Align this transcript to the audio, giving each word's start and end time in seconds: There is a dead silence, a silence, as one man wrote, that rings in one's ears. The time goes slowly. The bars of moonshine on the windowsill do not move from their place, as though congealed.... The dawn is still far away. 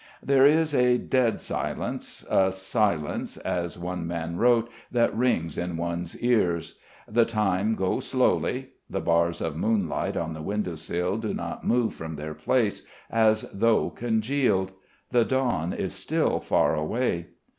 There 0.23 0.47
is 0.47 0.73
a 0.73 0.97
dead 0.97 1.39
silence, 1.41 2.25
a 2.27 2.51
silence, 2.51 3.37
as 3.37 3.77
one 3.77 4.07
man 4.07 4.37
wrote, 4.37 4.67
that 4.91 5.15
rings 5.15 5.59
in 5.59 5.77
one's 5.77 6.19
ears. 6.23 6.79
The 7.07 7.23
time 7.23 7.75
goes 7.75 8.07
slowly. 8.07 8.69
The 8.89 8.99
bars 8.99 9.41
of 9.41 9.55
moonshine 9.57 10.17
on 10.17 10.33
the 10.33 10.41
windowsill 10.41 11.17
do 11.17 11.35
not 11.35 11.67
move 11.67 11.93
from 11.93 12.15
their 12.15 12.33
place, 12.33 12.87
as 13.11 13.43
though 13.53 13.91
congealed.... 13.91 14.71
The 15.11 15.23
dawn 15.23 15.71
is 15.71 15.93
still 15.93 16.39
far 16.39 16.73
away. 16.73 17.27